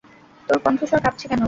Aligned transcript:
তোর 0.49 0.57
কণ্ঠস্বর 0.65 0.99
কাঁপছে 1.03 1.25
কেন? 1.27 1.39